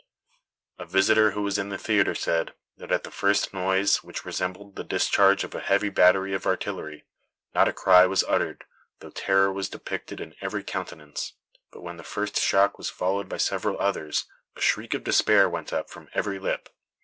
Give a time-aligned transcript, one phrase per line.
[0.79, 4.75] A visitor who was in the theater said, that at the first noise, which resembled
[4.75, 7.05] the discharge of a heavy battery of artillery,
[7.53, 8.63] "not a cry was uttered,
[8.99, 11.33] though terror was depicted in every countenance;
[11.71, 14.25] but when the first shock was followed by several others,
[14.55, 16.69] a shriek of despair went up from every lip.